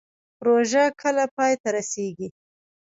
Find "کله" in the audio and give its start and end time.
1.01-1.23